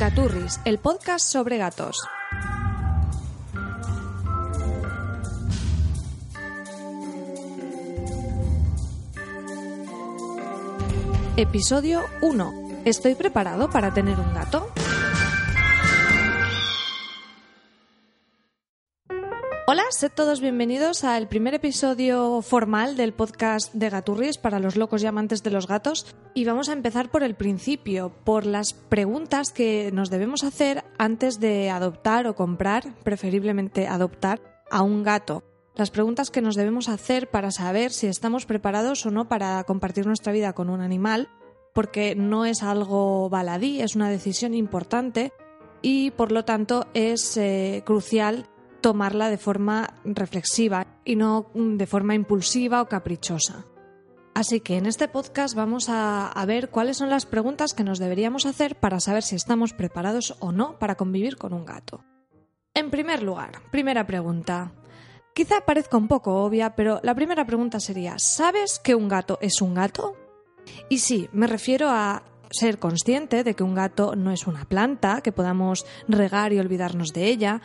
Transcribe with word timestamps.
Gaturris, 0.00 0.60
el 0.64 0.78
podcast 0.78 1.30
sobre 1.30 1.58
gatos. 1.58 1.94
Episodio 11.36 12.00
1. 12.22 12.80
¿Estoy 12.86 13.14
preparado 13.14 13.68
para 13.68 13.92
tener 13.92 14.18
un 14.18 14.32
gato? 14.32 14.72
Hola, 19.90 19.98
sed 19.98 20.12
todos 20.14 20.40
bienvenidos 20.40 21.02
al 21.02 21.26
primer 21.26 21.52
episodio 21.54 22.42
formal 22.42 22.96
del 22.96 23.12
podcast 23.12 23.74
de 23.74 23.90
Gaturris 23.90 24.38
para 24.38 24.60
los 24.60 24.76
locos 24.76 25.02
y 25.02 25.06
amantes 25.06 25.42
de 25.42 25.50
los 25.50 25.66
gatos. 25.66 26.06
Y 26.32 26.44
vamos 26.44 26.68
a 26.68 26.74
empezar 26.74 27.10
por 27.10 27.24
el 27.24 27.34
principio, 27.34 28.12
por 28.22 28.46
las 28.46 28.72
preguntas 28.72 29.50
que 29.50 29.90
nos 29.92 30.08
debemos 30.08 30.44
hacer 30.44 30.84
antes 30.96 31.40
de 31.40 31.70
adoptar 31.70 32.28
o 32.28 32.36
comprar, 32.36 32.94
preferiblemente 33.02 33.88
adoptar, 33.88 34.62
a 34.70 34.82
un 34.82 35.02
gato. 35.02 35.42
Las 35.74 35.90
preguntas 35.90 36.30
que 36.30 36.40
nos 36.40 36.54
debemos 36.54 36.88
hacer 36.88 37.28
para 37.28 37.50
saber 37.50 37.90
si 37.90 38.06
estamos 38.06 38.46
preparados 38.46 39.04
o 39.06 39.10
no 39.10 39.28
para 39.28 39.64
compartir 39.64 40.06
nuestra 40.06 40.32
vida 40.32 40.52
con 40.52 40.70
un 40.70 40.82
animal, 40.82 41.30
porque 41.74 42.14
no 42.14 42.44
es 42.44 42.62
algo 42.62 43.28
baladí, 43.28 43.80
es 43.80 43.96
una 43.96 44.08
decisión 44.08 44.54
importante 44.54 45.32
y 45.82 46.12
por 46.12 46.30
lo 46.30 46.44
tanto 46.44 46.86
es 46.94 47.36
eh, 47.36 47.82
crucial 47.84 48.46
tomarla 48.80 49.30
de 49.30 49.38
forma 49.38 49.94
reflexiva 50.04 50.86
y 51.04 51.16
no 51.16 51.50
de 51.54 51.86
forma 51.86 52.14
impulsiva 52.14 52.82
o 52.82 52.88
caprichosa. 52.88 53.64
Así 54.34 54.60
que 54.60 54.76
en 54.76 54.86
este 54.86 55.08
podcast 55.08 55.54
vamos 55.54 55.88
a, 55.88 56.32
ver 56.46 56.70
cuáles 56.70 56.96
son 56.96 57.10
las 57.10 57.26
preguntas 57.26 57.74
que 57.74 57.84
nos 57.84 57.98
deberíamos 57.98 58.46
hacer 58.46 58.76
para 58.76 59.00
saber 59.00 59.22
si 59.22 59.36
estamos 59.36 59.72
preparados 59.72 60.36
o 60.40 60.52
no 60.52 60.78
para 60.78 60.94
convivir 60.94 61.36
con 61.36 61.52
un 61.52 61.64
gato. 61.64 62.04
En 62.72 62.90
primer 62.90 63.22
lugar, 63.22 63.60
primera 63.70 64.06
pregunta. 64.06 64.72
Quizá 65.34 65.60
parezca 65.66 65.96
un 65.96 66.08
poco 66.08 66.42
obvia, 66.44 66.74
pero 66.76 67.00
la 67.02 67.14
primera 67.14 67.44
pregunta 67.44 67.80
sería 67.80 68.18
¿sabes 68.18 68.80
que 68.82 68.94
un 68.94 69.08
gato 69.08 69.38
es 69.40 69.60
un 69.60 69.74
gato? 69.74 70.16
Y 70.88 70.98
sí, 70.98 71.28
me 71.32 71.46
refiero 71.46 71.88
a 71.88 72.22
ser 72.50 72.78
consciente 72.78 73.44
de 73.44 73.54
que 73.54 73.62
un 73.62 73.74
gato 73.74 74.16
no 74.16 74.32
es 74.32 74.46
una 74.46 74.64
planta 74.64 75.20
que 75.22 75.32
podamos 75.32 75.86
regar 76.08 76.52
y 76.52 76.58
olvidarnos 76.58 77.12
de 77.12 77.26
ella, 77.26 77.62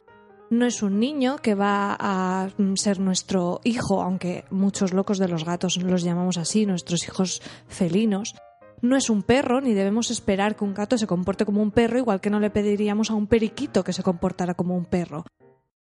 no 0.50 0.66
es 0.66 0.84
un 0.84 1.00
niño 1.00 1.38
que 1.38 1.56
va 1.56 1.96
a 2.00 2.50
ser 2.76 3.00
nuestro 3.00 3.62
hijo, 3.64 4.02
aunque 4.02 4.46
muchos 4.52 4.94
locos 4.94 5.18
de 5.18 5.28
los 5.28 5.46
gatos 5.46 5.78
los 5.78 6.04
llamamos 6.04 6.38
así, 6.38 6.66
nuestros 6.66 7.04
hijos 7.04 7.42
felinos. 7.68 8.36
No 8.82 8.96
es 8.96 9.10
un 9.10 9.24
perro, 9.24 9.62
ni 9.62 9.74
debemos 9.74 10.12
esperar 10.12 10.56
que 10.56 10.64
un 10.64 10.74
gato 10.74 10.98
se 10.98 11.08
comporte 11.08 11.46
como 11.46 11.62
un 11.62 11.72
perro, 11.72 11.98
igual 11.98 12.22
que 12.22 12.30
no 12.30 12.40
le 12.40 12.50
pediríamos 12.50 13.10
a 13.10 13.16
un 13.16 13.28
periquito 13.28 13.84
que 13.84 13.94
se 13.94 14.04
comportara 14.04 14.54
como 14.54 14.76
un 14.76 14.86
perro. 14.86 15.26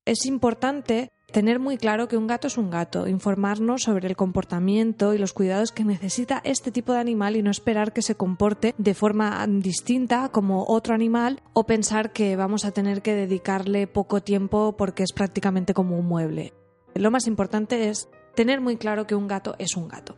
Es 0.05 0.27
importante 0.27 1.13
tener 1.33 1.59
muy 1.59 1.77
claro 1.77 2.09
que 2.09 2.17
un 2.17 2.27
gato 2.27 2.47
es 2.47 2.57
un 2.57 2.71
gato, 2.71 3.07
informarnos 3.07 3.83
sobre 3.83 4.09
el 4.09 4.17
comportamiento 4.17 5.15
y 5.15 5.19
los 5.19 5.33
cuidados 5.33 5.73
que 5.73 5.85
necesita 5.85 6.41
este 6.45 6.71
tipo 6.71 6.93
de 6.93 7.01
animal 7.01 7.37
y 7.37 7.43
no 7.43 7.51
esperar 7.51 7.93
que 7.93 8.03
se 8.03 8.15
comporte 8.15 8.75
de 8.79 8.95
forma 8.95 9.47
distinta 9.47 10.31
como 10.31 10.65
otro 10.67 10.95
animal 10.95 11.43
o 11.53 11.65
pensar 11.65 12.13
que 12.13 12.37
vamos 12.37 12.65
a 12.65 12.73
tener 12.73 13.03
que 13.03 13.15
dedicarle 13.15 13.87
poco 13.87 14.23
tiempo 14.23 14.77
porque 14.77 15.03
es 15.03 15.13
prácticamente 15.13 15.75
como 15.75 15.99
un 15.99 16.07
mueble. 16.07 16.55
Lo 16.95 17.11
más 17.11 17.27
importante 17.27 17.89
es 17.89 18.09
tener 18.35 18.61
muy 18.61 18.77
claro 18.77 19.07
que 19.07 19.15
un 19.15 19.29
gato 19.29 19.55
es 19.59 19.77
un 19.77 19.89
gato. 19.89 20.17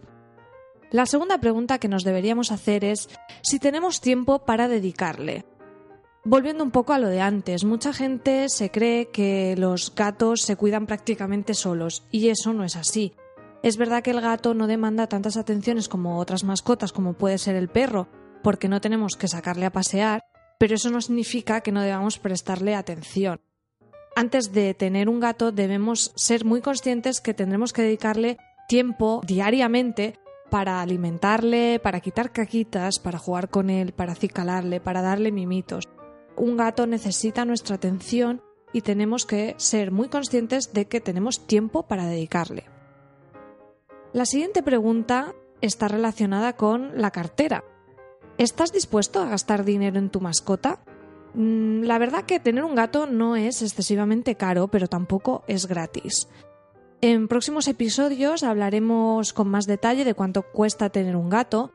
La 0.93 1.07
segunda 1.07 1.39
pregunta 1.39 1.79
que 1.79 1.89
nos 1.89 2.05
deberíamos 2.05 2.51
hacer 2.51 2.85
es 2.85 3.09
si 3.43 3.59
tenemos 3.59 4.01
tiempo 4.01 4.45
para 4.45 4.69
dedicarle. 4.69 5.45
Volviendo 6.25 6.63
un 6.63 6.71
poco 6.71 6.93
a 6.93 6.99
lo 6.99 7.09
de 7.09 7.23
antes, 7.23 7.65
mucha 7.65 7.95
gente 7.95 8.51
se 8.51 8.71
cree 8.71 9.09
que 9.09 9.55
los 9.57 9.95
gatos 9.95 10.43
se 10.43 10.55
cuidan 10.55 10.85
prácticamente 10.85 11.55
solos 11.55 12.05
y 12.11 12.29
eso 12.29 12.53
no 12.53 12.63
es 12.63 12.77
así. 12.77 13.15
Es 13.63 13.79
verdad 13.79 14.03
que 14.03 14.11
el 14.11 14.21
gato 14.21 14.53
no 14.53 14.67
demanda 14.67 15.07
tantas 15.07 15.39
atenciones 15.39 15.89
como 15.89 16.19
otras 16.19 16.45
mascotas 16.45 16.93
como 16.93 17.15
puede 17.15 17.39
ser 17.39 17.57
el 17.57 17.71
perro, 17.71 18.07
porque 18.43 18.69
no 18.69 18.83
tenemos 18.83 19.17
que 19.17 19.29
sacarle 19.29 19.65
a 19.65 19.73
pasear, 19.73 20.25
pero 20.59 20.75
eso 20.75 20.91
no 20.91 21.01
significa 21.01 21.63
que 21.63 21.73
no 21.73 21.81
debamos 21.81 22.19
prestarle 22.19 22.75
atención. 22.75 23.41
Antes 24.15 24.53
de 24.53 24.75
tener 24.75 25.09
un 25.09 25.21
gato 25.21 25.53
debemos 25.53 26.13
ser 26.17 26.45
muy 26.45 26.61
conscientes 26.61 27.23
que 27.23 27.33
tendremos 27.33 27.73
que 27.73 27.81
dedicarle 27.81 28.37
tiempo 28.69 29.23
diariamente 29.27 30.19
para 30.51 30.83
alimentarle, 30.83 31.81
para 31.83 32.01
quitar 32.01 32.31
caquitas, 32.31 32.99
para 32.99 33.19
jugar 33.19 33.49
con 33.49 33.71
él, 33.71 33.93
para 33.93 34.13
acicalarle, 34.13 34.81
para 34.81 35.01
darle 35.01 35.33
mimitos 35.33 35.89
un 36.41 36.57
gato 36.57 36.87
necesita 36.87 37.45
nuestra 37.45 37.77
atención 37.77 38.43
y 38.73 38.81
tenemos 38.81 39.27
que 39.27 39.55
ser 39.59 39.93
muy 39.93 40.09
conscientes 40.09 40.73
de 40.73 40.87
que 40.87 41.01
tenemos 41.01 41.47
tiempo 41.47 41.83
para 41.87 42.07
dedicarle. 42.07 42.65
La 44.13 44.25
siguiente 44.25 44.63
pregunta 44.63 45.35
está 45.61 45.87
relacionada 45.89 46.57
con 46.57 47.01
la 47.01 47.11
cartera. 47.11 47.63
¿Estás 48.39 48.73
dispuesto 48.73 49.21
a 49.21 49.29
gastar 49.29 49.65
dinero 49.65 49.99
en 49.99 50.09
tu 50.09 50.21
mascota? 50.21 50.81
Mm, 51.35 51.83
la 51.83 51.99
verdad 51.99 52.25
que 52.25 52.41
tener 52.41 52.65
un 52.65 52.75
gato 52.75 53.07
no 53.07 53.37
es 53.37 53.61
excesivamente 53.61 54.35
caro, 54.37 54.69
pero 54.69 54.89
tampoco 54.89 55.45
es 55.47 55.67
gratis. 55.67 56.27
En 57.03 57.29
próximos 57.29 57.69
episodios 57.69 58.43
hablaremos 58.43 59.35
con 59.35 59.49
más 59.49 59.67
detalle 59.67 60.07
de 60.07 60.15
cuánto 60.15 60.43
cuesta 60.43 60.89
tener 60.89 61.17
un 61.17 61.29
gato, 61.29 61.73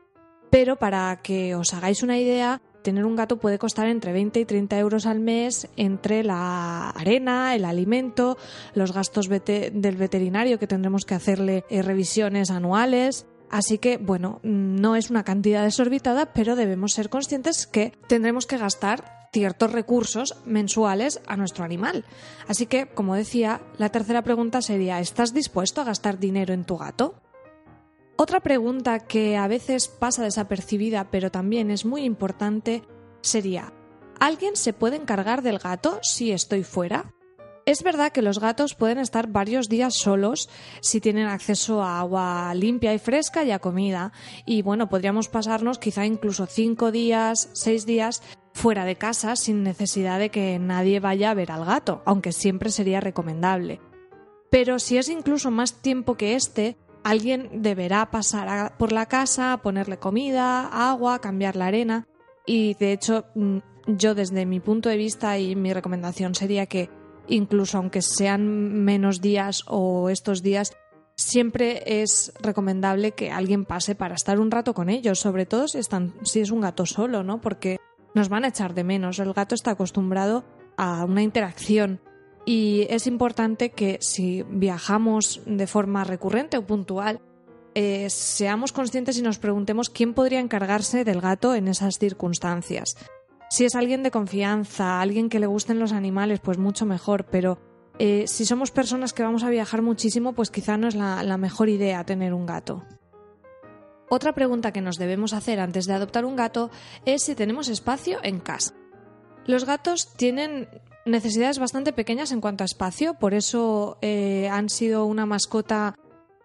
pero 0.50 0.76
para 0.76 1.20
que 1.22 1.54
os 1.54 1.72
hagáis 1.72 2.02
una 2.02 2.18
idea, 2.18 2.62
tener 2.86 3.04
un 3.04 3.16
gato 3.16 3.38
puede 3.38 3.58
costar 3.58 3.88
entre 3.88 4.12
20 4.12 4.38
y 4.38 4.44
30 4.44 4.78
euros 4.78 5.06
al 5.06 5.18
mes 5.18 5.66
entre 5.76 6.22
la 6.22 6.90
arena, 6.90 7.56
el 7.56 7.64
alimento, 7.64 8.38
los 8.74 8.92
gastos 8.92 9.28
del 9.28 9.96
veterinario 9.96 10.60
que 10.60 10.68
tendremos 10.68 11.04
que 11.04 11.16
hacerle 11.16 11.64
eh, 11.68 11.82
revisiones 11.82 12.48
anuales. 12.52 13.26
Así 13.50 13.78
que, 13.78 13.98
bueno, 13.98 14.38
no 14.44 14.94
es 14.94 15.10
una 15.10 15.24
cantidad 15.24 15.64
desorbitada, 15.64 16.32
pero 16.32 16.54
debemos 16.54 16.92
ser 16.92 17.08
conscientes 17.08 17.66
que 17.66 17.92
tendremos 18.06 18.46
que 18.46 18.56
gastar 18.56 19.28
ciertos 19.32 19.72
recursos 19.72 20.36
mensuales 20.44 21.20
a 21.26 21.36
nuestro 21.36 21.64
animal. 21.64 22.04
Así 22.46 22.66
que, 22.66 22.86
como 22.86 23.16
decía, 23.16 23.62
la 23.78 23.88
tercera 23.88 24.22
pregunta 24.22 24.62
sería, 24.62 25.00
¿estás 25.00 25.34
dispuesto 25.34 25.80
a 25.80 25.84
gastar 25.84 26.20
dinero 26.20 26.54
en 26.54 26.64
tu 26.64 26.76
gato? 26.76 27.20
Otra 28.18 28.40
pregunta 28.40 29.00
que 29.00 29.36
a 29.36 29.46
veces 29.46 29.88
pasa 29.88 30.24
desapercibida 30.24 31.10
pero 31.10 31.30
también 31.30 31.70
es 31.70 31.84
muy 31.84 32.02
importante 32.04 32.82
sería 33.20 33.72
¿Alguien 34.18 34.56
se 34.56 34.72
puede 34.72 34.96
encargar 34.96 35.42
del 35.42 35.58
gato 35.58 35.98
si 36.02 36.32
estoy 36.32 36.64
fuera? 36.64 37.12
Es 37.66 37.82
verdad 37.82 38.12
que 38.12 38.22
los 38.22 38.38
gatos 38.38 38.74
pueden 38.74 38.98
estar 38.98 39.26
varios 39.26 39.68
días 39.68 39.94
solos 39.94 40.48
si 40.80 41.00
tienen 41.00 41.26
acceso 41.26 41.82
a 41.82 41.98
agua 42.00 42.54
limpia 42.54 42.94
y 42.94 42.98
fresca 42.98 43.44
y 43.44 43.50
a 43.50 43.58
comida. 43.58 44.12
Y 44.46 44.62
bueno, 44.62 44.88
podríamos 44.88 45.28
pasarnos 45.28 45.78
quizá 45.78 46.06
incluso 46.06 46.46
cinco 46.46 46.92
días, 46.92 47.50
seis 47.52 47.84
días 47.84 48.22
fuera 48.54 48.84
de 48.84 48.96
casa 48.96 49.36
sin 49.36 49.64
necesidad 49.64 50.18
de 50.18 50.30
que 50.30 50.58
nadie 50.58 51.00
vaya 51.00 51.30
a 51.30 51.34
ver 51.34 51.50
al 51.50 51.64
gato, 51.64 52.02
aunque 52.06 52.32
siempre 52.32 52.70
sería 52.70 53.00
recomendable. 53.00 53.80
Pero 54.48 54.78
si 54.78 54.96
es 54.96 55.08
incluso 55.08 55.50
más 55.50 55.82
tiempo 55.82 56.14
que 56.14 56.36
este, 56.36 56.78
alguien 57.06 57.62
deberá 57.62 58.10
pasar 58.10 58.76
por 58.78 58.90
la 58.90 59.06
casa, 59.06 59.60
ponerle 59.62 59.96
comida, 59.96 60.66
agua, 60.66 61.20
cambiar 61.20 61.54
la 61.54 61.66
arena. 61.66 62.08
Y 62.44 62.74
de 62.74 62.92
hecho, 62.92 63.26
mm, 63.36 63.58
yo 63.86 64.16
desde 64.16 64.44
mi 64.44 64.58
punto 64.58 64.88
de 64.88 64.96
vista 64.96 65.38
y 65.38 65.54
mi 65.54 65.72
recomendación 65.72 66.34
sería 66.34 66.66
que 66.66 66.90
incluso 67.28 67.78
aunque 67.78 68.02
sean 68.02 68.84
menos 68.84 69.20
días 69.20 69.62
o 69.68 70.10
estos 70.10 70.42
días, 70.42 70.76
siempre 71.14 72.02
es 72.02 72.32
recomendable 72.40 73.12
que 73.12 73.30
alguien 73.30 73.64
pase 73.64 73.94
para 73.94 74.16
estar 74.16 74.40
un 74.40 74.50
rato 74.50 74.74
con 74.74 74.88
ellos, 74.88 75.20
sobre 75.20 75.46
todo 75.46 75.68
si, 75.68 75.78
están, 75.78 76.12
si 76.24 76.40
es 76.40 76.50
un 76.50 76.60
gato 76.60 76.86
solo, 76.86 77.22
¿no? 77.22 77.40
Porque 77.40 77.78
nos 78.14 78.28
van 78.28 78.44
a 78.44 78.48
echar 78.48 78.74
de 78.74 78.82
menos. 78.82 79.20
El 79.20 79.32
gato 79.32 79.54
está 79.54 79.72
acostumbrado 79.72 80.44
a 80.76 81.04
una 81.04 81.22
interacción 81.22 82.00
y 82.46 82.86
es 82.88 83.08
importante 83.08 83.70
que 83.70 83.98
si 84.00 84.44
viajamos 84.44 85.42
de 85.44 85.66
forma 85.66 86.04
recurrente 86.04 86.56
o 86.56 86.64
puntual, 86.64 87.20
eh, 87.74 88.08
seamos 88.08 88.72
conscientes 88.72 89.18
y 89.18 89.22
nos 89.22 89.38
preguntemos 89.38 89.90
quién 89.90 90.14
podría 90.14 90.38
encargarse 90.38 91.04
del 91.04 91.20
gato 91.20 91.56
en 91.56 91.66
esas 91.66 91.98
circunstancias. 91.98 92.96
Si 93.50 93.64
es 93.64 93.74
alguien 93.74 94.04
de 94.04 94.12
confianza, 94.12 95.00
alguien 95.00 95.28
que 95.28 95.40
le 95.40 95.48
gusten 95.48 95.80
los 95.80 95.92
animales, 95.92 96.38
pues 96.38 96.56
mucho 96.56 96.86
mejor, 96.86 97.26
pero 97.26 97.58
eh, 97.98 98.24
si 98.28 98.46
somos 98.46 98.70
personas 98.70 99.12
que 99.12 99.24
vamos 99.24 99.42
a 99.42 99.50
viajar 99.50 99.82
muchísimo, 99.82 100.32
pues 100.32 100.50
quizá 100.50 100.76
no 100.76 100.86
es 100.86 100.94
la 100.94 101.36
mejor 101.36 101.68
idea 101.68 102.04
tener 102.04 102.32
un 102.32 102.46
gato. 102.46 102.84
Otra 104.08 104.34
pregunta 104.34 104.72
que 104.72 104.80
nos 104.80 104.98
debemos 104.98 105.32
hacer 105.32 105.58
antes 105.58 105.86
de 105.86 105.94
adoptar 105.94 106.24
un 106.24 106.36
gato 106.36 106.70
es 107.04 107.24
si 107.24 107.34
tenemos 107.34 107.68
espacio 107.68 108.20
en 108.22 108.38
casa. 108.38 108.72
Los 109.46 109.64
gatos 109.64 110.12
tienen 110.16 110.68
necesidades 111.06 111.58
bastante 111.58 111.92
pequeñas 111.92 112.32
en 112.32 112.40
cuanto 112.40 112.64
a 112.64 112.66
espacio, 112.66 113.14
por 113.14 113.32
eso 113.32 113.98
eh, 114.02 114.48
han 114.50 114.68
sido 114.68 115.06
una 115.06 115.24
mascota 115.24 115.94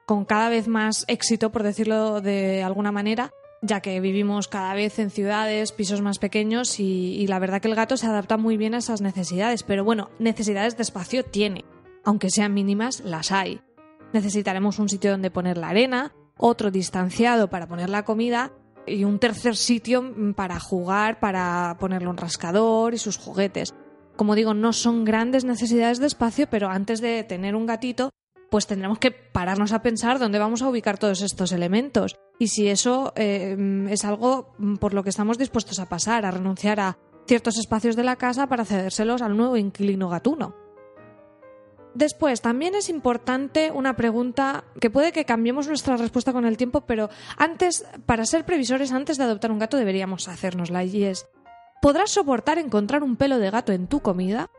con 0.05 0.25
cada 0.25 0.49
vez 0.49 0.67
más 0.67 1.05
éxito, 1.07 1.51
por 1.51 1.63
decirlo 1.63 2.21
de 2.21 2.63
alguna 2.63 2.91
manera, 2.91 3.31
ya 3.61 3.79
que 3.81 3.99
vivimos 3.99 4.47
cada 4.47 4.73
vez 4.73 4.99
en 4.99 5.09
ciudades, 5.09 5.71
pisos 5.71 6.01
más 6.01 6.19
pequeños 6.19 6.79
y, 6.79 7.25
la 7.27 7.39
verdad 7.39 7.61
que 7.61 7.67
el 7.67 7.75
gato 7.75 7.97
se 7.97 8.07
adapta 8.07 8.37
muy 8.37 8.57
bien 8.57 8.73
a 8.73 8.79
esas 8.79 9.01
necesidades, 9.01 9.63
pero 9.63 9.83
bueno, 9.83 10.09
necesidades 10.19 10.77
de 10.77 10.83
espacio 10.83 11.23
tiene, 11.23 11.65
aunque 12.03 12.29
sean 12.29 12.53
mínimas, 12.53 13.01
las 13.01 13.31
hay. 13.31 13.61
Necesitaremos 14.13 14.79
un 14.79 14.89
sitio 14.89 15.11
donde 15.11 15.31
poner 15.31 15.57
la 15.57 15.69
arena, 15.69 16.13
otro 16.37 16.71
distanciado 16.71 17.49
para 17.49 17.67
poner 17.67 17.89
la 17.89 18.03
comida 18.03 18.51
y 18.87 19.03
un 19.03 19.19
tercer 19.19 19.55
sitio 19.55 20.13
para 20.35 20.59
jugar, 20.59 21.19
para 21.19 21.77
ponerle 21.79 22.09
un 22.09 22.17
rascador 22.17 22.93
y 22.93 22.97
sus 22.97 23.17
juguetes. 23.17 23.73
Como 24.15 24.35
digo, 24.35 24.53
no 24.53 24.73
son 24.73 25.05
grandes 25.05 25.45
necesidades 25.45 25.99
de 25.99 26.07
espacio, 26.07 26.47
pero 26.49 26.69
antes 26.69 27.01
de 27.01 27.23
tener 27.23 27.55
un 27.55 27.65
gatito, 27.65 28.11
pues 28.51 28.67
tendremos 28.67 28.99
que 28.99 29.11
pararnos 29.11 29.71
a 29.71 29.81
pensar 29.81 30.19
dónde 30.19 30.37
vamos 30.37 30.61
a 30.61 30.69
ubicar 30.69 30.97
todos 30.97 31.21
estos 31.21 31.53
elementos 31.53 32.17
y 32.37 32.47
si 32.47 32.67
eso 32.67 33.13
eh, 33.15 33.55
es 33.89 34.03
algo 34.03 34.53
por 34.79 34.93
lo 34.93 35.03
que 35.03 35.09
estamos 35.09 35.37
dispuestos 35.37 35.79
a 35.79 35.87
pasar, 35.87 36.25
a 36.25 36.31
renunciar 36.31 36.81
a 36.81 36.97
ciertos 37.27 37.57
espacios 37.57 37.95
de 37.95 38.03
la 38.03 38.17
casa 38.17 38.47
para 38.47 38.65
cedérselos 38.65 39.21
al 39.21 39.37
nuevo 39.37 39.55
inquilino 39.55 40.09
gatuno. 40.09 40.55
Después, 41.93 42.41
también 42.41 42.75
es 42.75 42.89
importante 42.89 43.71
una 43.71 43.95
pregunta 43.95 44.63
que 44.79 44.89
puede 44.89 45.11
que 45.11 45.25
cambiemos 45.25 45.67
nuestra 45.67 45.97
respuesta 45.97 46.33
con 46.33 46.45
el 46.45 46.57
tiempo, 46.57 46.81
pero 46.81 47.09
antes, 47.37 47.85
para 48.05 48.25
ser 48.25 48.45
previsores, 48.45 48.91
antes 48.91 49.17
de 49.17 49.25
adoptar 49.25 49.51
un 49.51 49.59
gato 49.59 49.77
deberíamos 49.77 50.27
hacérnosla 50.27 50.83
y 50.85 51.03
es, 51.03 51.27
¿podrás 51.81 52.11
soportar 52.11 52.59
encontrar 52.59 53.03
un 53.03 53.17
pelo 53.17 53.39
de 53.39 53.49
gato 53.49 53.73
en 53.73 53.87
tu 53.87 53.99
comida? 53.99 54.49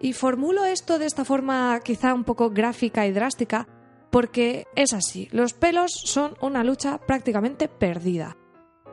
Y 0.00 0.14
formulo 0.14 0.64
esto 0.64 0.98
de 0.98 1.06
esta 1.06 1.26
forma 1.26 1.78
quizá 1.84 2.14
un 2.14 2.24
poco 2.24 2.50
gráfica 2.50 3.06
y 3.06 3.12
drástica, 3.12 3.68
porque 4.10 4.66
es 4.76 4.94
así, 4.94 5.28
los 5.32 5.52
pelos 5.52 5.92
son 5.92 6.34
una 6.40 6.64
lucha 6.64 6.98
prácticamente 6.98 7.68
perdida. 7.68 8.36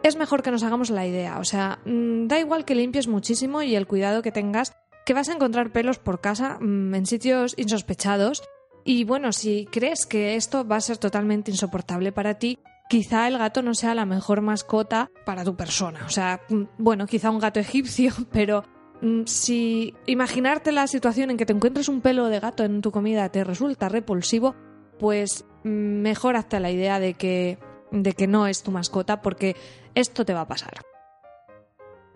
Es 0.04 0.16
mejor 0.16 0.44
que 0.44 0.52
nos 0.52 0.64
hagamos 0.64 0.90
la 0.90 1.08
idea, 1.08 1.40
o 1.40 1.44
sea, 1.44 1.80
mm, 1.86 2.28
da 2.28 2.40
igual 2.40 2.66
que 2.66 2.76
limpies 2.76 3.08
muchísimo 3.08 3.62
y 3.62 3.76
el 3.76 3.88
cuidado 3.88 4.22
que 4.22 4.32
tengas 4.32 4.74
que 5.06 5.14
vas 5.14 5.30
a 5.30 5.34
encontrar 5.34 5.72
pelos 5.72 6.00
por 6.00 6.20
casa 6.20 6.58
mm, 6.60 6.94
en 6.94 7.06
sitios 7.06 7.54
insospechados 7.58 8.44
y 8.84 9.04
bueno, 9.04 9.32
si 9.32 9.66
crees 9.66 10.06
que 10.06 10.36
esto 10.36 10.68
va 10.68 10.78
a 10.78 10.82
ser 10.82 10.98
totalmente 10.98 11.52
insoportable 11.52 12.12
para 12.12 12.40
ti, 12.40 12.60
quizá 12.90 13.28
el 13.28 13.38
gato 13.38 13.62
no 13.62 13.74
sea 13.74 13.96
la 13.96 14.06
mejor 14.06 14.42
mascota 14.42 15.12
para 15.26 15.44
tu 15.44 15.56
persona. 15.56 16.06
O 16.06 16.10
sea, 16.10 16.42
mm, 16.50 16.64
bueno, 16.78 17.06
quizá 17.06 17.30
un 17.30 17.40
gato 17.40 17.60
egipcio, 17.62 18.14
pero 18.32 18.64
mm, 19.02 19.24
si 19.26 19.94
imaginarte 20.06 20.72
la 20.72 20.88
situación 20.88 21.32
en 21.32 21.38
que 21.38 21.46
te 21.46 21.54
encuentres 21.54 21.90
un 21.90 22.02
pelo 22.02 22.28
de 22.28 22.40
gato 22.40 22.64
en 22.64 22.82
tu 22.82 22.92
comida 22.92 23.30
te 23.30 23.44
resulta 23.44 23.90
repulsivo, 23.90 24.56
pues 25.00 25.46
mejor 25.64 26.36
hazte 26.36 26.60
la 26.60 26.72
idea 26.72 27.00
de 27.00 27.14
que, 27.14 27.60
de 27.92 28.14
que 28.14 28.28
no 28.28 28.48
es 28.48 28.64
tu 28.64 28.72
mascota 28.72 29.22
porque 29.22 29.56
esto 29.96 30.26
te 30.26 30.34
va 30.34 30.42
a 30.42 30.48
pasar. 30.48 30.74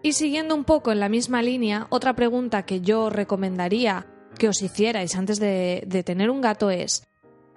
Y 0.04 0.14
siguiendo 0.14 0.56
un 0.56 0.64
poco 0.64 0.92
en 0.92 1.00
la 1.00 1.10
misma 1.10 1.44
línea, 1.44 1.86
otra 1.90 2.16
pregunta 2.16 2.64
que 2.64 2.82
yo 2.82 3.10
recomendaría 3.12 4.08
que 4.38 4.48
os 4.48 4.62
hicierais 4.62 5.16
antes 5.16 5.40
de, 5.40 6.04
tener 6.06 6.32
un 6.32 6.42
gato 6.42 6.72
es, 6.72 7.08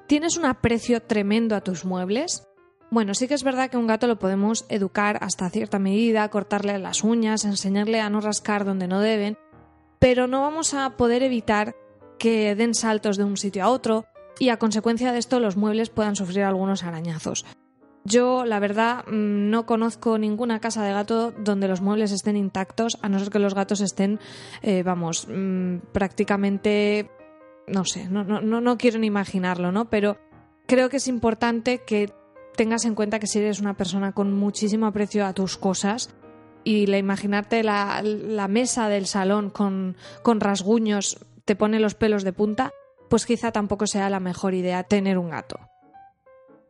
¿tienes 0.06 0.36
un 0.36 0.44
aprecio 0.44 1.00
tremendo 1.00 1.56
a 1.56 1.62
tus 1.62 1.86
muebles? 1.86 2.46
Bueno, 2.94 3.12
sí 3.14 3.26
que 3.26 3.34
es 3.34 3.42
verdad 3.42 3.70
que 3.70 3.76
un 3.76 3.88
gato 3.88 4.06
lo 4.06 4.20
podemos 4.20 4.66
educar 4.68 5.18
hasta 5.20 5.50
cierta 5.50 5.80
medida, 5.80 6.30
cortarle 6.30 6.78
las 6.78 7.02
uñas, 7.02 7.44
enseñarle 7.44 8.00
a 8.00 8.08
no 8.08 8.20
rascar 8.20 8.64
donde 8.64 8.86
no 8.86 9.00
deben, 9.00 9.36
pero 9.98 10.28
no 10.28 10.42
vamos 10.42 10.74
a 10.74 10.90
poder 10.90 11.24
evitar 11.24 11.74
que 12.20 12.54
den 12.54 12.72
saltos 12.72 13.16
de 13.16 13.24
un 13.24 13.36
sitio 13.36 13.64
a 13.64 13.70
otro 13.70 14.04
y 14.38 14.50
a 14.50 14.58
consecuencia 14.58 15.10
de 15.10 15.18
esto 15.18 15.40
los 15.40 15.56
muebles 15.56 15.90
puedan 15.90 16.14
sufrir 16.14 16.44
algunos 16.44 16.84
arañazos. 16.84 17.44
Yo, 18.04 18.44
la 18.44 18.60
verdad, 18.60 19.04
mm, 19.08 19.50
no 19.50 19.66
conozco 19.66 20.16
ninguna 20.16 20.60
casa 20.60 20.84
de 20.84 20.92
gato 20.92 21.32
donde 21.32 21.66
los 21.66 21.80
muebles 21.80 22.12
estén 22.12 22.36
intactos, 22.36 22.96
a 23.02 23.08
no 23.08 23.18
ser 23.18 23.30
que 23.30 23.40
los 23.40 23.56
gatos 23.56 23.80
estén, 23.80 24.20
eh, 24.62 24.84
vamos, 24.84 25.26
mm, 25.28 25.78
prácticamente, 25.90 27.10
no 27.66 27.84
sé, 27.84 28.08
no, 28.08 28.22
no, 28.22 28.40
no 28.40 28.78
quiero 28.78 29.00
ni 29.00 29.08
imaginarlo, 29.08 29.72
¿no? 29.72 29.90
Pero 29.90 30.16
creo 30.68 30.88
que 30.88 30.98
es 30.98 31.08
importante 31.08 31.82
que 31.84 32.12
tengas 32.56 32.84
en 32.84 32.94
cuenta 32.94 33.18
que 33.18 33.26
si 33.26 33.38
eres 33.38 33.60
una 33.60 33.76
persona 33.76 34.12
con 34.12 34.32
muchísimo 34.32 34.86
aprecio 34.86 35.26
a 35.26 35.32
tus 35.32 35.56
cosas 35.56 36.14
y 36.64 36.86
la 36.86 36.98
imaginarte 36.98 37.62
la, 37.62 38.00
la 38.02 38.48
mesa 38.48 38.88
del 38.88 39.06
salón 39.06 39.50
con, 39.50 39.96
con 40.22 40.40
rasguños 40.40 41.18
te 41.44 41.56
pone 41.56 41.80
los 41.80 41.94
pelos 41.94 42.24
de 42.24 42.32
punta, 42.32 42.72
pues 43.10 43.26
quizá 43.26 43.52
tampoco 43.52 43.86
sea 43.86 44.08
la 44.10 44.20
mejor 44.20 44.54
idea 44.54 44.82
tener 44.84 45.18
un 45.18 45.30
gato. 45.30 45.60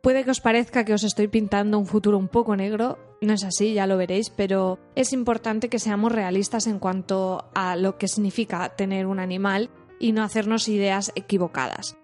Puede 0.01 0.23
que 0.23 0.31
os 0.31 0.41
parezca 0.41 0.85
que 0.85 0.93
os 0.93 1.03
estoy 1.03 1.27
pintando 1.27 1.79
un 1.79 1.87
futuro 1.87 2.19
un 2.19 2.27
poco 2.27 2.55
negro, 2.55 2.99
no 3.21 3.33
es 3.33 3.43
así, 3.43 3.73
ya 3.73 3.87
lo 3.87 3.97
veréis, 3.97 4.29
pero 4.29 4.77
es 4.93 5.13
importante 5.13 5.69
que 5.69 5.79
seamos 5.79 6.11
realistas 6.11 6.67
en 6.67 6.77
cuanto 6.77 7.49
a 7.55 7.75
lo 7.75 7.97
que 7.97 8.07
significa 8.07 8.69
tener 8.75 9.07
un 9.07 9.19
animal 9.19 9.71
y 9.99 10.11
no 10.11 10.21
hacernos 10.21 10.67
ideas 10.67 11.11
equivocadas. 11.15 11.97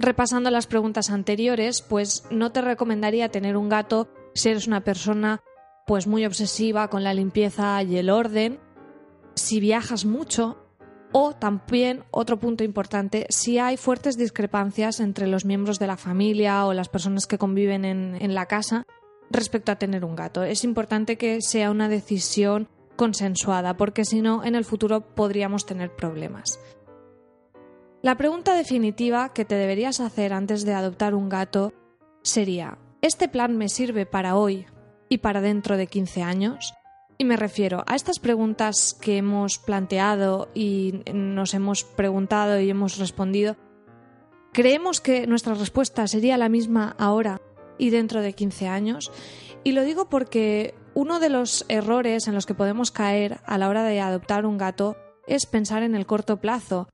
Repasando 0.00 0.50
las 0.50 0.66
preguntas 0.66 1.10
anteriores, 1.10 1.82
pues 1.82 2.24
no 2.30 2.52
te 2.52 2.62
recomendaría 2.62 3.28
tener 3.28 3.58
un 3.58 3.68
gato 3.68 4.08
si 4.32 4.48
eres 4.48 4.66
una 4.66 4.80
persona 4.80 5.42
pues 5.86 6.06
muy 6.06 6.24
obsesiva 6.24 6.88
con 6.88 7.04
la 7.04 7.12
limpieza 7.12 7.82
y 7.82 7.98
el 7.98 8.08
orden, 8.08 8.60
si 9.34 9.60
viajas 9.60 10.06
mucho 10.06 10.56
o 11.12 11.34
también, 11.34 12.04
otro 12.12 12.38
punto 12.38 12.64
importante, 12.64 13.26
si 13.28 13.58
hay 13.58 13.76
fuertes 13.76 14.16
discrepancias 14.16 15.00
entre 15.00 15.26
los 15.26 15.44
miembros 15.44 15.78
de 15.78 15.88
la 15.88 15.98
familia 15.98 16.64
o 16.64 16.72
las 16.72 16.88
personas 16.88 17.26
que 17.26 17.36
conviven 17.36 17.84
en, 17.84 18.34
la 18.34 18.46
casa 18.46 18.86
respecto 19.30 19.70
a 19.70 19.76
tener 19.76 20.06
un 20.06 20.16
gato. 20.16 20.44
Es 20.44 20.64
importante 20.64 21.18
que 21.18 21.42
sea 21.42 21.70
una 21.70 21.90
decisión 21.90 22.68
consensuada, 22.96 23.76
porque 23.76 24.06
si 24.06 24.22
no, 24.22 24.44
en 24.44 24.54
el 24.54 24.64
futuro 24.64 25.14
podríamos 25.14 25.66
tener 25.66 25.94
problemas. 25.94 26.58
La 28.02 28.16
pregunta 28.16 28.54
definitiva 28.54 29.34
que 29.34 29.44
te 29.44 29.56
deberías 29.56 30.00
hacer 30.00 30.32
antes 30.32 30.64
de 30.64 30.72
adoptar 30.72 31.14
un 31.14 31.28
gato 31.28 31.74
sería, 32.22 32.78
¿este 33.02 33.28
plan 33.28 33.58
me 33.58 33.68
sirve 33.68 34.06
para 34.06 34.36
hoy 34.36 34.64
y 35.10 35.18
para 35.18 35.42
dentro 35.42 35.76
de 35.76 35.86
15 35.86 36.22
años? 36.22 36.72
Y 37.18 37.26
me 37.26 37.36
refiero 37.36 37.84
a 37.86 37.96
estas 37.96 38.18
preguntas 38.18 38.96
que 38.98 39.18
hemos 39.18 39.58
planteado 39.58 40.48
y 40.54 41.02
nos 41.12 41.52
hemos 41.52 41.84
preguntado 41.84 42.58
y 42.58 42.70
hemos 42.70 42.96
respondido. 42.96 43.56
¿Creemos 44.52 45.02
que 45.02 45.26
nuestra 45.26 45.52
respuesta 45.52 46.06
sería 46.06 46.38
la 46.38 46.48
misma 46.48 46.96
ahora 46.98 47.42
y 47.76 47.90
dentro 47.90 48.22
de 48.22 48.32
15 48.32 48.66
años? 48.66 49.12
Y 49.62 49.72
lo 49.72 49.84
digo 49.84 50.08
porque 50.08 50.74
uno 50.94 51.20
de 51.20 51.28
los 51.28 51.66
errores 51.68 52.28
en 52.28 52.34
los 52.34 52.46
que 52.46 52.54
podemos 52.54 52.90
caer 52.90 53.40
a 53.44 53.58
la 53.58 53.68
hora 53.68 53.84
de 53.84 54.00
adoptar 54.00 54.46
un 54.46 54.56
gato 54.56 54.96
es 55.26 55.44
pensar 55.44 55.82
en 55.82 55.94
el 55.94 56.06
corto 56.06 56.40
plazo. 56.40 56.88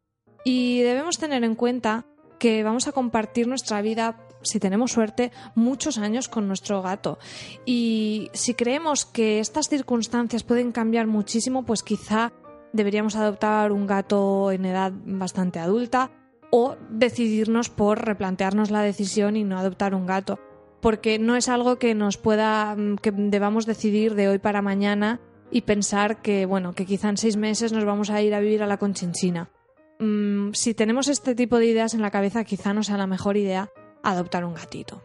Y 0.48 0.82
debemos 0.82 1.18
tener 1.18 1.42
en 1.42 1.56
cuenta 1.56 2.06
que 2.38 2.62
vamos 2.62 2.86
a 2.86 2.92
compartir 2.92 3.48
nuestra 3.48 3.82
vida 3.82 4.28
si 4.42 4.60
tenemos 4.60 4.92
suerte, 4.92 5.32
muchos 5.56 5.98
años 5.98 6.28
con 6.28 6.46
nuestro 6.46 6.82
gato. 6.82 7.18
Y 7.64 8.30
si 8.32 8.54
creemos 8.54 9.06
que 9.06 9.40
estas 9.40 9.68
circunstancias 9.68 10.44
pueden 10.44 10.70
cambiar 10.70 11.08
muchísimo, 11.08 11.64
pues 11.64 11.82
quizá 11.82 12.32
deberíamos 12.72 13.16
adoptar 13.16 13.72
un 13.72 13.88
gato 13.88 14.52
en 14.52 14.66
edad 14.66 14.92
bastante 14.94 15.58
adulta 15.58 16.12
o 16.52 16.76
decidirnos 16.90 17.68
por 17.68 18.04
replantearnos 18.04 18.70
la 18.70 18.82
decisión 18.82 19.36
y 19.36 19.42
no 19.42 19.58
adoptar 19.58 19.96
un 19.96 20.06
gato. 20.06 20.38
Porque 20.80 21.18
no 21.18 21.34
es 21.34 21.48
algo 21.48 21.80
que 21.80 21.96
nos 21.96 22.18
pueda, 22.18 22.76
que 23.02 23.10
debamos 23.10 23.66
decidir 23.66 24.14
de 24.14 24.28
hoy 24.28 24.38
para 24.38 24.62
mañana 24.62 25.18
y 25.50 25.62
pensar 25.62 26.22
que, 26.22 26.46
bueno, 26.46 26.72
que 26.72 26.86
quizá 26.86 27.08
en 27.08 27.16
seis 27.16 27.36
meses 27.36 27.72
nos 27.72 27.84
vamos 27.84 28.10
a 28.10 28.22
ir 28.22 28.32
a 28.32 28.38
vivir 28.38 28.62
a 28.62 28.68
la 28.68 28.76
Conchinchina. 28.76 29.50
Mm, 29.98 30.52
si 30.52 30.74
tenemos 30.74 31.08
este 31.08 31.34
tipo 31.34 31.58
de 31.58 31.66
ideas 31.66 31.94
en 31.94 32.02
la 32.02 32.10
cabeza, 32.10 32.44
quizá 32.44 32.74
no 32.74 32.82
sea 32.82 32.98
la 32.98 33.06
mejor 33.06 33.36
idea 33.36 33.70
adoptar 34.02 34.44
un 34.44 34.54
gatito. 34.54 35.02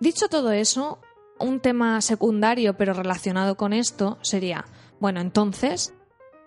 Dicho 0.00 0.28
todo 0.28 0.52
eso, 0.52 1.00
un 1.38 1.60
tema 1.60 2.00
secundario 2.00 2.76
pero 2.76 2.92
relacionado 2.92 3.56
con 3.56 3.72
esto 3.72 4.18
sería, 4.22 4.64
bueno, 5.00 5.20
entonces, 5.20 5.94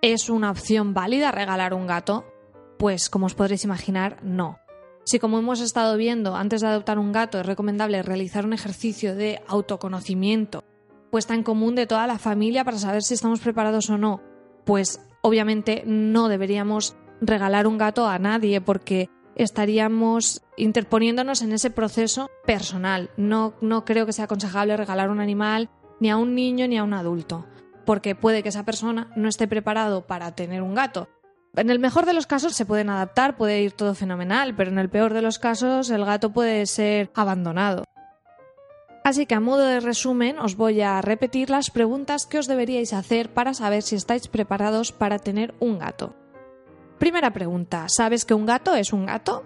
¿es 0.02 0.30
una 0.30 0.52
opción 0.52 0.94
válida 0.94 1.32
regalar 1.32 1.74
un 1.74 1.88
gato? 1.88 2.26
Pues 2.78 3.10
como 3.10 3.26
os 3.26 3.34
podréis 3.34 3.64
imaginar, 3.64 4.20
no. 4.24 4.60
Si 5.04 5.20
como 5.20 5.40
hemos 5.40 5.62
estado 5.62 5.98
viendo, 5.98 6.36
antes 6.36 6.62
de 6.62 6.68
adoptar 6.68 7.00
un 7.00 7.12
gato 7.12 7.40
es 7.40 7.46
recomendable 7.46 8.04
realizar 8.04 8.46
un 8.46 8.54
ejercicio 8.54 9.16
de 9.16 9.42
autoconocimiento, 9.48 10.64
puesta 11.12 11.34
en 11.34 11.44
común 11.44 11.76
de 11.76 11.88
toda 11.88 12.08
la 12.08 12.20
familia 12.20 12.66
para 12.66 12.78
saber 12.78 13.02
si 13.04 13.14
estamos 13.14 13.40
preparados 13.40 13.90
o 13.90 13.98
no, 13.98 14.22
pues 14.66 15.00
obviamente 15.22 15.84
no 15.86 16.28
deberíamos 16.28 16.96
regalar 17.22 17.68
un 17.68 17.78
gato 17.78 18.08
a 18.08 18.20
nadie 18.20 18.62
porque 18.62 19.10
estaríamos 19.36 20.42
interponiéndonos 20.58 21.42
en 21.42 21.54
ese 21.54 21.70
proceso 21.70 22.30
personal. 22.46 23.12
No, 23.18 23.54
no 23.62 23.86
creo 23.86 24.06
que 24.06 24.14
sea 24.14 24.26
aconsejable 24.26 24.78
regalar 24.78 25.10
un 25.10 25.20
animal 25.20 25.70
ni 26.00 26.10
a 26.10 26.18
un 26.18 26.36
niño 26.36 26.68
ni 26.68 26.78
a 26.78 26.84
un 26.84 26.94
adulto, 26.94 27.46
porque 27.86 28.16
puede 28.16 28.44
que 28.44 28.50
esa 28.50 28.66
persona 28.66 29.12
no 29.16 29.30
esté 29.30 29.48
preparado 29.48 30.06
para 30.08 30.36
tener 30.36 30.62
un 30.62 30.76
gato 30.76 31.08
en 31.58 31.72
el 31.72 31.80
mejor 31.80 32.06
de 32.06 32.14
los 32.14 32.28
casos 32.28 32.56
se 32.56 32.66
pueden 32.66 32.90
adaptar, 32.90 33.36
puede 33.36 33.62
ir 33.62 33.72
todo 33.72 33.96
fenomenal, 33.96 34.56
pero 34.56 34.70
en 34.70 34.78
el 34.78 34.90
peor 34.90 35.14
de 35.14 35.24
los 35.24 35.40
casos 35.40 35.90
el 35.90 36.06
gato 36.06 36.32
puede 36.32 36.66
ser 36.68 37.10
abandonado. 37.16 37.84
Así 39.04 39.26
que 39.26 39.36
a 39.36 39.40
modo 39.40 39.64
de 39.64 39.80
resumen 39.80 40.38
os 40.38 40.56
voy 40.56 40.82
a 40.82 41.02
repetir 41.02 41.50
las 41.50 41.72
preguntas 41.72 42.28
que 42.28 42.38
os 42.38 42.48
deberíais 42.48 42.94
hacer 42.94 43.34
para 43.34 43.54
saber 43.54 43.82
si 43.82 43.96
estáis 43.96 44.28
preparados 44.28 44.92
para 44.92 45.18
tener 45.18 45.56
un 45.60 45.80
gato. 45.80 46.14
Primera 47.00 47.32
pregunta, 47.32 47.86
¿sabes 47.90 48.26
que 48.26 48.34
un 48.34 48.46
gato 48.46 48.74
es 48.74 48.92
un 48.92 49.06
gato? 49.06 49.44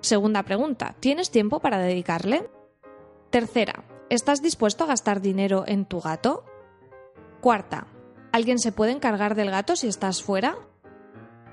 Segunda 0.00 0.42
pregunta, 0.42 0.94
¿tienes 1.00 1.30
tiempo 1.30 1.60
para 1.60 1.78
dedicarle? 1.78 2.50
Tercera, 3.30 3.84
¿estás 4.10 4.42
dispuesto 4.42 4.84
a 4.84 4.88
gastar 4.88 5.22
dinero 5.22 5.64
en 5.66 5.86
tu 5.86 6.00
gato? 6.00 6.44
Cuarta, 7.40 7.86
¿alguien 8.32 8.58
se 8.58 8.70
puede 8.70 8.92
encargar 8.92 9.34
del 9.34 9.50
gato 9.50 9.76
si 9.76 9.88
estás 9.88 10.22
fuera? 10.22 10.56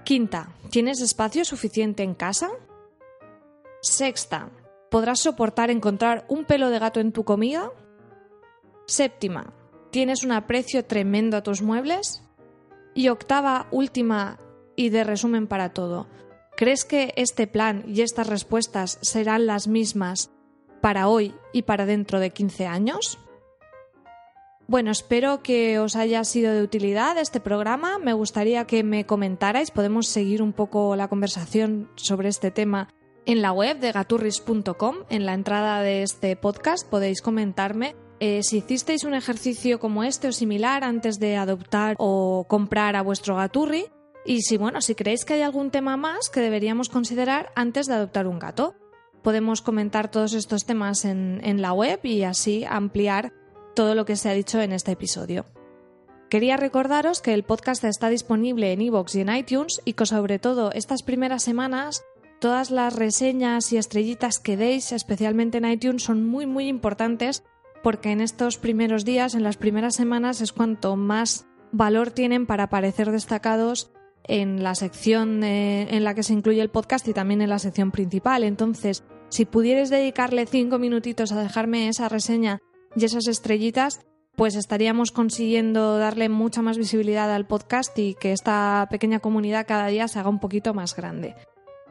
Quinta, 0.04 0.50
¿tienes 0.70 1.00
espacio 1.00 1.46
suficiente 1.46 2.04
en 2.04 2.14
casa? 2.14 2.50
Sexta, 3.82 4.50
¿podrás 4.90 5.22
soportar 5.22 5.72
encontrar 5.72 6.26
un 6.28 6.44
pelo 6.44 6.70
de 6.70 6.80
gato 6.80 7.00
en 7.00 7.14
tu 7.14 7.24
comida? 7.24 7.72
Séptima, 8.86 9.54
¿tienes 9.92 10.24
un 10.26 10.34
aprecio 10.34 10.84
tremendo 10.84 11.38
a 11.38 11.44
tus 11.44 11.62
muebles? 11.62 12.22
Y 12.94 13.08
octava, 13.08 13.68
última 13.72 14.38
y 14.82 14.90
de 14.90 15.04
resumen 15.04 15.48
para 15.48 15.70
todo, 15.70 16.08
¿crees 16.58 16.86
que 16.86 17.14
este 17.16 17.46
plan 17.46 17.84
y 17.88 18.02
estas 18.02 18.28
respuestas 18.28 18.98
serán 19.02 19.46
las 19.46 19.68
mismas 19.68 20.32
para 20.82 21.08
hoy 21.08 21.36
y 21.54 21.62
para 21.62 21.86
dentro 21.86 22.20
de 22.20 22.32
15 22.32 22.66
años? 22.66 23.20
Bueno, 24.68 24.90
espero 24.90 25.44
que 25.44 25.80
os 25.80 25.96
haya 25.96 26.24
sido 26.24 26.54
de 26.54 26.64
utilidad 26.64 27.18
este 27.18 27.40
programa. 27.40 28.00
Me 28.00 28.14
gustaría 28.14 28.66
que 28.66 28.84
me 28.84 29.06
comentarais. 29.06 29.70
Podemos 29.70 30.08
seguir 30.08 30.42
un 30.42 30.54
poco 30.54 30.96
la 30.96 31.10
conversación 31.10 31.92
sobre 31.96 32.30
este 32.30 32.52
tema 32.52 32.88
en 33.26 33.42
la 33.42 33.52
web 33.52 33.80
de 33.80 33.92
gaturris.com. 33.92 34.96
En 35.10 35.26
la 35.26 35.34
entrada 35.34 35.82
de 35.82 36.04
este 36.04 36.36
podcast 36.38 36.90
podéis 36.90 37.22
comentarme 37.22 37.96
eh, 38.20 38.44
si 38.44 38.58
hicisteis 38.58 39.04
un 39.04 39.14
ejercicio 39.14 39.80
como 39.80 40.04
este 40.04 40.30
o 40.30 40.32
similar 40.32 40.84
antes 40.84 41.20
de 41.20 41.36
adoptar 41.36 41.96
o 42.00 42.46
comprar 42.48 42.96
a 42.96 43.02
vuestro 43.02 43.36
gaturri. 43.36 43.88
Y 44.26 44.42
si, 44.42 44.58
bueno, 44.58 44.82
si 44.82 44.96
creéis 44.96 45.26
que 45.26 45.34
hay 45.34 45.42
algún 45.42 45.72
tema 45.72 45.98
más 45.98 46.30
que 46.30 46.42
deberíamos 46.42 46.90
considerar 46.90 47.52
antes 47.56 47.88
de 47.88 47.96
adoptar 47.96 48.28
un 48.28 48.40
gato. 48.40 48.76
Podemos 49.24 49.62
comentar 49.62 50.10
todos 50.10 50.34
estos 50.34 50.66
temas 50.66 51.06
en, 51.06 51.42
en 51.44 51.62
la 51.62 51.74
web 51.74 52.00
y 52.04 52.24
así 52.24 52.66
ampliar 52.66 53.34
todo 53.76 53.96
lo 53.96 54.06
que 54.06 54.16
se 54.16 54.30
ha 54.30 54.34
dicho 54.34 54.62
en 54.62 54.72
este 54.72 54.92
episodio. 54.92 55.46
Quería 56.30 56.58
recordaros 56.58 57.22
que 57.22 57.34
el 57.34 57.44
podcast 57.44 57.84
está 57.84 58.10
disponible 58.10 58.72
en 58.72 58.82
iVoox 58.82 59.16
y 59.16 59.22
en 59.22 59.36
iTunes 59.36 59.82
y 59.86 59.94
que 59.94 60.06
sobre 60.06 60.40
todo 60.40 60.72
estas 60.72 61.04
primeras 61.04 61.44
semanas 61.44 62.04
todas 62.40 62.72
las 62.72 62.96
reseñas 62.96 63.72
y 63.74 63.78
estrellitas 63.78 64.40
que 64.40 64.58
deis, 64.58 64.92
especialmente 64.94 65.60
en 65.60 65.66
iTunes, 65.66 66.04
son 66.04 66.26
muy 66.26 66.46
muy 66.46 66.68
importantes 66.68 67.44
porque 67.84 68.12
en 68.12 68.22
estos 68.22 68.58
primeros 68.58 69.06
días, 69.06 69.36
en 69.36 69.44
las 69.44 69.58
primeras 69.58 69.96
semanas, 69.96 70.42
es 70.42 70.52
cuanto 70.52 70.96
más 70.96 71.46
valor 71.72 72.12
tienen 72.12 72.46
para 72.46 72.64
aparecer 72.64 73.12
destacados 73.12 73.92
en 74.28 74.64
la 74.64 74.76
sección 74.76 75.44
eh, 75.44 75.88
en 75.96 76.04
la 76.04 76.14
que 76.14 76.24
se 76.24 76.34
incluye 76.34 76.62
el 76.62 76.70
podcast 76.70 77.08
y 77.08 77.14
también 77.14 77.42
en 77.42 77.50
la 77.50 77.60
sección 77.60 77.92
principal. 77.92 78.44
Entonces, 78.44 79.04
si 79.30 79.46
pudierais 79.46 79.90
dedicarle 79.90 80.46
cinco 80.46 80.80
minutitos 80.80 81.32
a 81.32 81.42
dejarme 81.42 81.88
esa 81.88 82.10
reseña 82.10 82.60
y 82.96 83.06
esas 83.06 83.28
estrellitas, 83.28 84.02
pues 84.36 84.56
estaríamos 84.56 85.12
consiguiendo 85.12 85.98
darle 85.98 86.30
mucha 86.30 86.62
más 86.62 86.78
visibilidad 86.78 87.34
al 87.34 87.48
podcast 87.48 87.98
y 87.98 88.16
que 88.16 88.32
esta 88.32 88.88
pequeña 88.90 89.20
comunidad 89.20 89.68
cada 89.68 89.88
día 89.88 90.08
se 90.08 90.20
haga 90.20 90.30
un 90.30 90.40
poquito 90.40 90.74
más 90.74 90.96
grande. 90.96 91.36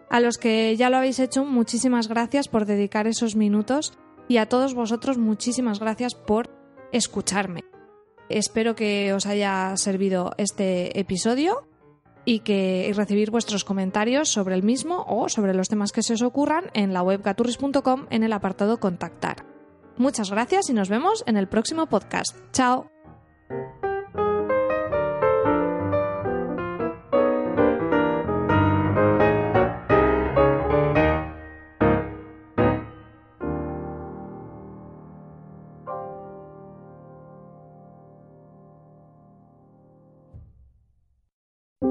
A 0.09 0.21
los 0.21 0.39
que 0.39 0.77
ya 0.77 0.91
lo 0.91 0.97
habéis 0.97 1.21
hecho, 1.21 1.45
muchísimas 1.45 2.09
gracias 2.09 2.49
por 2.49 2.67
dedicar 2.67 3.07
esos 3.07 3.37
minutos 3.37 3.95
y 4.29 4.39
a 4.39 4.47
todos 4.47 4.75
vosotros 4.75 5.19
muchísimas 5.19 5.79
gracias 5.81 6.15
por 6.15 6.51
escucharme. 6.93 7.65
Espero 8.29 8.75
que 8.75 9.13
os 9.13 9.27
haya 9.27 9.77
servido 9.77 10.33
este 10.37 10.99
episodio 10.99 11.70
y 12.25 12.41
que 12.41 12.93
recibir 12.95 13.31
vuestros 13.31 13.65
comentarios 13.65 14.29
sobre 14.29 14.55
el 14.55 14.63
mismo 14.63 15.05
o 15.09 15.29
sobre 15.29 15.55
los 15.55 15.69
temas 15.69 15.93
que 15.93 16.03
se 16.03 16.15
os 16.15 16.23
ocurran 16.23 16.71
en 16.75 16.93
la 16.93 17.03
web 17.03 17.23
gaturris.com 17.23 18.07
en 18.11 18.23
el 18.23 18.33
apartado 18.33 18.79
contactar. 18.79 19.45
Muchas 19.97 20.31
gracias 20.31 20.71
y 20.71 20.73
nos 20.73 20.89
vemos 20.89 21.25
en 21.27 21.37
el 21.37 21.49
próximo 21.49 21.87
podcast. 21.87 22.37
Chao. 22.53 23.00